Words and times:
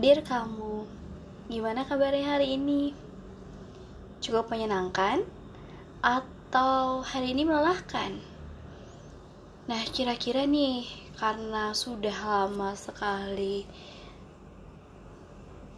Dear 0.00 0.24
kamu, 0.24 0.88
gimana 1.52 1.84
kabarnya 1.84 2.32
hari 2.32 2.56
ini? 2.56 2.96
Cukup 4.24 4.48
menyenangkan? 4.48 5.20
Atau 6.00 7.04
hari 7.04 7.36
ini 7.36 7.44
melelahkan? 7.44 8.16
Nah, 9.68 9.82
kira-kira 9.92 10.48
nih, 10.48 10.88
karena 11.20 11.76
sudah 11.76 12.16
lama 12.16 12.72
sekali 12.80 13.68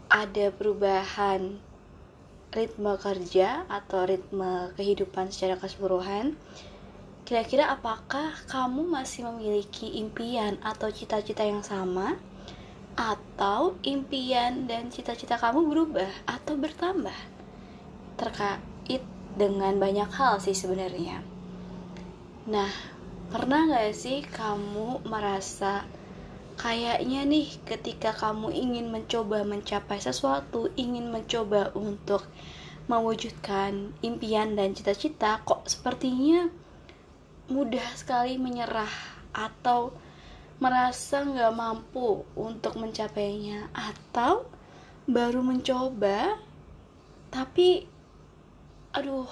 ada 0.07 0.55
perubahan 0.55 1.59
ritme 2.55 2.95
kerja 3.03 3.67
atau 3.67 4.07
ritme 4.07 4.71
kehidupan 4.79 5.35
secara 5.35 5.59
keseluruhan, 5.59 6.39
kira-kira 7.27 7.75
apakah 7.75 8.39
kamu 8.47 8.87
masih 8.87 9.27
memiliki 9.35 9.99
impian 9.99 10.63
atau 10.63 10.95
cita-cita 10.95 11.43
yang 11.43 11.67
sama? 11.67 12.23
Atau 12.95 13.79
impian 13.83 14.69
dan 14.69 14.93
cita-cita 14.93 15.41
kamu 15.41 15.65
berubah 15.69 16.13
atau 16.29 16.55
bertambah 16.61 17.17
terkait 18.21 19.03
dengan 19.33 19.81
banyak 19.81 20.11
hal 20.13 20.39
sih 20.39 20.53
sebenarnya. 20.53 21.25
Nah, 22.53 22.69
pernah 23.33 23.65
gak 23.71 23.97
sih 23.97 24.21
kamu 24.21 25.09
merasa 25.09 25.89
kayaknya 26.61 27.25
nih 27.25 27.49
ketika 27.65 28.13
kamu 28.13 28.53
ingin 28.53 28.93
mencoba 28.93 29.41
mencapai 29.43 29.99
sesuatu, 29.99 30.69
ingin 30.77 31.09
mencoba 31.09 31.73
untuk 31.73 32.29
mewujudkan 32.91 33.95
impian 34.05 34.53
dan 34.59 34.77
cita-cita, 34.77 35.41
kok 35.47 35.65
sepertinya 35.65 36.51
mudah 37.49 37.89
sekali 37.97 38.37
menyerah 38.37 38.91
atau 39.33 39.97
merasa 40.59 41.23
nggak 41.23 41.53
mampu 41.55 42.27
untuk 42.35 42.77
mencapainya. 42.77 43.71
Atau 43.73 44.49
baru 45.07 45.43
mencoba 45.43 46.39
tapi 47.33 47.89
aduh 48.93 49.31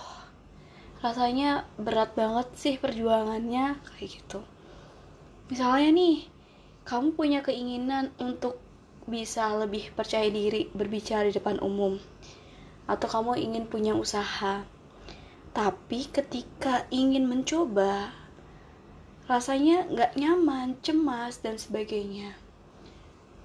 rasanya 1.05 1.69
berat 1.77 2.17
banget 2.17 2.49
sih 2.57 2.75
perjuangannya 2.81 3.77
kayak 3.85 4.09
gitu. 4.21 4.41
Misalnya 5.53 5.91
nih 5.93 6.17
kamu 6.89 7.13
punya 7.13 7.41
keinginan 7.45 8.13
untuk 8.21 8.57
bisa 9.09 9.51
lebih 9.59 9.91
percaya 9.93 10.29
diri 10.31 10.69
berbicara 10.73 11.29
di 11.29 11.35
depan 11.37 11.61
umum. 11.61 11.97
Atau 12.89 13.07
kamu 13.07 13.39
ingin 13.39 13.65
punya 13.69 13.93
usaha. 13.97 14.65
Tapi 15.51 16.01
ketika 16.09 16.87
ingin 16.95 17.27
mencoba 17.27 18.15
rasanya 19.31 19.87
nggak 19.87 20.19
nyaman, 20.19 20.75
cemas, 20.83 21.39
dan 21.39 21.55
sebagainya. 21.55 22.35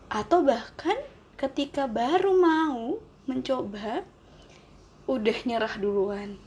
Atau 0.10 0.42
bahkan 0.42 0.98
ketika 1.38 1.86
baru 1.86 2.34
mau 2.34 2.98
mencoba, 3.30 4.02
udah 5.06 5.38
nyerah 5.46 5.78
duluan. 5.78 6.42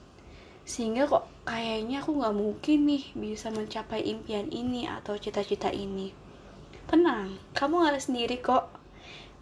Sehingga 0.66 1.06
kok 1.06 1.30
kayaknya 1.46 2.02
aku 2.02 2.18
nggak 2.18 2.34
mungkin 2.34 2.78
nih 2.90 3.04
bisa 3.14 3.54
mencapai 3.54 4.02
impian 4.10 4.50
ini 4.50 4.90
atau 4.90 5.14
cita-cita 5.14 5.70
ini. 5.70 6.10
Tenang, 6.90 7.38
kamu 7.54 7.86
nggak 7.86 8.02
sendiri 8.02 8.42
kok. 8.42 8.74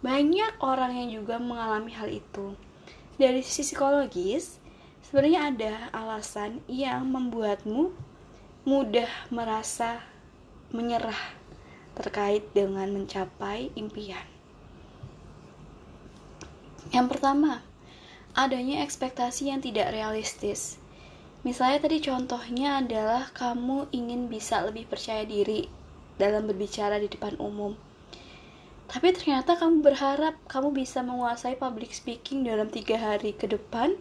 Banyak 0.05 0.61
orang 0.61 0.93
yang 0.93 1.09
juga 1.09 1.41
mengalami 1.41 1.89
hal 1.97 2.13
itu. 2.13 2.53
Dari 3.17 3.41
sisi 3.41 3.73
psikologis, 3.73 4.61
sebenarnya 5.09 5.49
ada 5.49 5.73
alasan 5.89 6.61
yang 6.69 7.09
membuatmu 7.09 8.06
mudah 8.67 9.07
merasa 9.31 10.03
menyerah 10.75 11.15
terkait 11.95 12.43
dengan 12.51 12.91
mencapai 12.91 13.71
impian. 13.79 14.27
Yang 16.91 17.15
pertama, 17.15 17.63
adanya 18.35 18.83
ekspektasi 18.83 19.55
yang 19.55 19.63
tidak 19.63 19.95
realistis. 19.95 20.83
Misalnya 21.47 21.87
tadi 21.87 22.03
contohnya 22.03 22.83
adalah 22.83 23.31
kamu 23.31 23.87
ingin 23.95 24.27
bisa 24.27 24.59
lebih 24.67 24.83
percaya 24.91 25.23
diri 25.23 25.71
dalam 26.19 26.43
berbicara 26.43 26.99
di 26.99 27.07
depan 27.07 27.39
umum. 27.39 27.71
Tapi 28.91 29.15
ternyata 29.15 29.55
kamu 29.55 29.79
berharap 29.79 30.35
kamu 30.51 30.75
bisa 30.75 30.99
menguasai 31.07 31.55
public 31.55 31.95
speaking 31.95 32.43
dalam 32.43 32.67
tiga 32.67 32.99
hari 32.99 33.31
ke 33.31 33.47
depan 33.47 33.95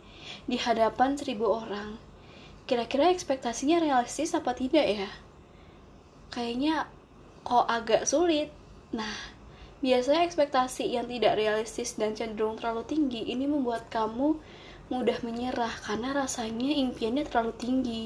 di 0.51 0.59
hadapan 0.59 1.15
seribu 1.15 1.55
orang 1.55 2.03
kira-kira 2.67 3.15
ekspektasinya 3.15 3.79
realistis 3.79 4.35
apa 4.35 4.53
tidak 4.53 4.87
ya? 4.87 5.11
Kayaknya 6.35 6.91
kok 7.47 7.67
agak 7.71 8.03
sulit. 8.11 8.51
Nah 8.91 9.35
biasanya 9.79 10.27
ekspektasi 10.27 10.91
yang 10.99 11.07
tidak 11.07 11.39
realistis 11.39 11.95
dan 11.95 12.19
cenderung 12.19 12.59
terlalu 12.59 12.83
tinggi 12.85 13.23
ini 13.23 13.47
membuat 13.47 13.87
kamu 13.87 14.35
mudah 14.91 15.19
menyerah 15.23 15.73
karena 15.83 16.15
rasanya 16.15 16.75
impiannya 16.75 17.27
terlalu 17.27 17.53
tinggi 17.59 18.05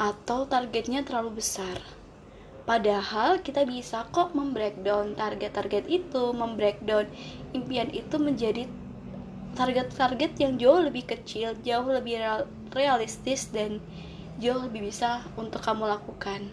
atau 0.00 0.48
targetnya 0.48 1.04
terlalu 1.04 1.40
besar. 1.40 1.80
Padahal 2.62 3.42
kita 3.42 3.66
bisa 3.66 4.06
kok 4.14 4.38
membreakdown 4.38 5.18
target-target 5.18 5.84
itu, 5.90 6.30
membreakdown 6.30 7.10
impian 7.52 7.90
itu 7.90 8.16
menjadi 8.22 8.70
target-target 9.58 10.38
yang 10.38 10.56
jauh 10.56 10.78
lebih 10.78 11.10
kecil, 11.10 11.58
jauh 11.66 11.90
lebih 11.90 12.22
realistis 12.72 13.48
dan 13.52 13.78
jauh 14.40 14.66
lebih 14.66 14.88
bisa 14.88 15.24
untuk 15.36 15.60
kamu 15.62 15.86
lakukan. 15.86 16.50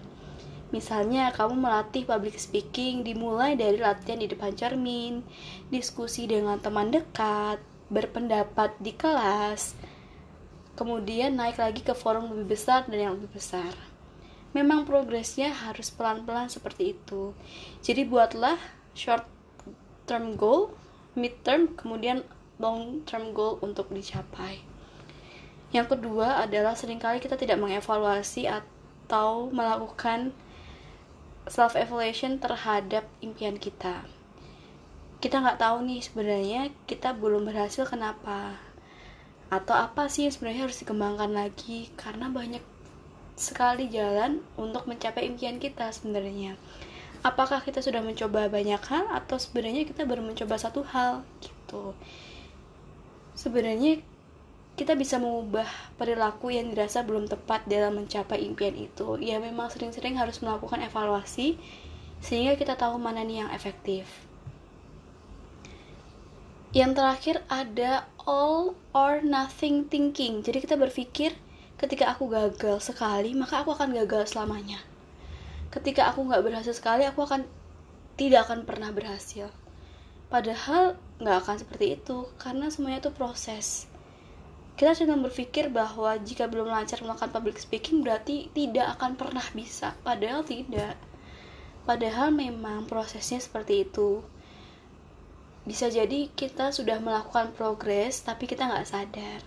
Misalnya, 0.69 1.33
kamu 1.33 1.57
melatih 1.57 2.05
public 2.05 2.37
speaking 2.37 3.01
dimulai 3.01 3.57
dari 3.57 3.81
latihan 3.81 4.21
di 4.21 4.29
depan 4.29 4.53
cermin, 4.53 5.25
diskusi 5.73 6.29
dengan 6.29 6.61
teman 6.61 6.93
dekat, 6.93 7.57
berpendapat 7.89 8.77
di 8.77 8.93
kelas, 8.93 9.73
kemudian 10.77 11.35
naik 11.35 11.57
lagi 11.57 11.81
ke 11.81 11.97
forum 11.97 12.29
lebih 12.29 12.53
besar 12.53 12.85
dan 12.85 13.01
yang 13.01 13.13
lebih 13.17 13.33
besar. 13.41 13.73
Memang 14.53 14.85
progresnya 14.85 15.49
harus 15.49 15.89
pelan-pelan 15.89 16.53
seperti 16.53 16.93
itu. 16.93 17.33
Jadi 17.81 18.05
buatlah 18.05 18.57
short 18.93 19.25
term 20.05 20.37
goal, 20.37 20.73
mid 21.17 21.33
term, 21.41 21.73
kemudian 21.73 22.21
long 22.61 23.01
term 23.09 23.33
goal 23.33 23.57
untuk 23.65 23.89
dicapai. 23.89 24.61
Yang 25.69 25.97
kedua 25.97 26.41
adalah 26.41 26.73
sering 26.73 26.97
kali 26.97 27.21
kita 27.21 27.37
tidak 27.37 27.61
mengevaluasi 27.61 28.49
atau 28.49 29.53
melakukan 29.53 30.33
self 31.45 31.77
evaluation 31.77 32.41
terhadap 32.41 33.05
impian 33.21 33.57
kita. 33.57 34.05
Kita 35.19 35.43
nggak 35.43 35.59
tahu 35.61 35.85
nih 35.85 36.01
sebenarnya 36.01 36.61
kita 36.89 37.13
belum 37.13 37.45
berhasil 37.45 37.85
kenapa 37.85 38.57
atau 39.49 39.73
apa 39.73 40.05
sih 40.09 40.29
yang 40.29 40.33
sebenarnya 40.33 40.69
harus 40.69 40.77
dikembangkan 40.81 41.33
lagi 41.33 41.89
karena 41.97 42.29
banyak 42.29 42.61
sekali 43.33 43.89
jalan 43.89 44.45
untuk 44.57 44.85
mencapai 44.85 45.25
impian 45.25 45.57
kita 45.57 45.89
sebenarnya. 45.89 46.57
Apakah 47.19 47.59
kita 47.59 47.83
sudah 47.83 47.99
mencoba 47.99 48.47
banyak 48.47 48.79
hal 48.79 49.05
atau 49.11 49.35
sebenarnya 49.35 49.83
kita 49.83 50.07
baru 50.07 50.23
mencoba 50.23 50.55
satu 50.55 50.87
hal 50.87 51.27
gitu 51.43 51.91
sebenarnya 53.39 54.03
kita 54.79 54.95
bisa 54.95 55.19
mengubah 55.19 55.67
perilaku 55.99 56.55
yang 56.55 56.71
dirasa 56.71 57.03
belum 57.03 57.27
tepat 57.27 57.67
dalam 57.67 57.99
mencapai 57.99 58.39
impian 58.47 58.71
itu. 58.79 59.19
Ya 59.19 59.35
memang 59.35 59.67
sering-sering 59.67 60.15
harus 60.15 60.39
melakukan 60.39 60.79
evaluasi 60.79 61.59
sehingga 62.23 62.55
kita 62.55 62.79
tahu 62.79 62.95
mana 62.95 63.27
nih 63.27 63.43
yang 63.43 63.51
efektif. 63.51 64.07
Yang 66.71 66.91
terakhir 66.95 67.35
ada 67.51 68.07
all 68.23 68.71
or 68.95 69.19
nothing 69.19 69.91
thinking. 69.91 70.47
Jadi 70.47 70.63
kita 70.63 70.79
berpikir 70.79 71.35
ketika 71.75 72.15
aku 72.15 72.31
gagal 72.31 72.79
sekali, 72.79 73.35
maka 73.35 73.67
aku 73.67 73.75
akan 73.75 73.91
gagal 73.91 74.31
selamanya. 74.31 74.79
Ketika 75.75 76.07
aku 76.07 76.23
nggak 76.23 76.39
berhasil 76.39 76.71
sekali, 76.71 77.03
aku 77.03 77.27
akan 77.27 77.43
tidak 78.15 78.47
akan 78.47 78.63
pernah 78.63 78.95
berhasil. 78.95 79.51
Padahal 80.31 80.95
nggak 81.19 81.37
akan 81.43 81.55
seperti 81.67 81.99
itu 81.99 82.31
karena 82.39 82.71
semuanya 82.71 83.03
itu 83.03 83.11
proses. 83.11 83.89
Kita 84.79 84.95
sedang 84.95 85.19
berpikir 85.19 85.67
bahwa 85.67 86.15
jika 86.23 86.47
belum 86.47 86.71
lancar 86.71 87.03
melakukan 87.03 87.35
public 87.35 87.59
speaking 87.59 87.99
berarti 87.99 88.47
tidak 88.55 88.95
akan 88.95 89.19
pernah 89.19 89.43
bisa. 89.51 89.91
Padahal 90.07 90.47
tidak. 90.47 90.95
Padahal 91.83 92.31
memang 92.31 92.87
prosesnya 92.87 93.43
seperti 93.43 93.83
itu. 93.83 94.23
Bisa 95.67 95.91
jadi 95.91 96.31
kita 96.31 96.71
sudah 96.71 96.95
melakukan 97.03 97.51
progres 97.59 98.23
tapi 98.23 98.47
kita 98.47 98.71
nggak 98.71 98.87
sadar. 98.87 99.43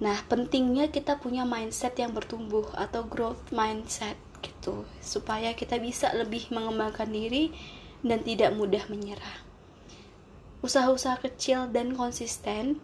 Nah, 0.00 0.18
pentingnya 0.24 0.88
kita 0.88 1.20
punya 1.20 1.44
mindset 1.44 1.92
yang 2.00 2.16
bertumbuh 2.16 2.64
atau 2.72 3.04
growth 3.04 3.52
mindset 3.52 4.16
gitu, 4.40 4.88
supaya 5.04 5.52
kita 5.52 5.76
bisa 5.76 6.10
lebih 6.16 6.48
mengembangkan 6.48 7.12
diri 7.12 7.52
dan 8.00 8.24
tidak 8.24 8.56
mudah 8.56 8.88
menyerah. 8.88 9.44
Usaha-usaha 10.64 11.20
kecil 11.22 11.68
dan 11.70 11.92
konsisten 11.92 12.80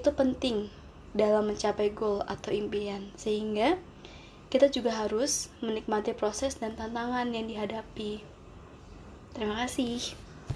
itu 0.00 0.12
penting 0.16 0.72
dalam 1.12 1.52
mencapai 1.52 1.92
goal 1.92 2.24
atau 2.24 2.48
impian, 2.52 3.12
sehingga 3.20 3.76
kita 4.48 4.68
juga 4.68 4.96
harus 4.96 5.52
menikmati 5.64 6.12
proses 6.16 6.56
dan 6.56 6.76
tantangan 6.76 7.28
yang 7.32 7.48
dihadapi. 7.48 8.24
Terima 9.32 9.64
kasih. 9.64 10.12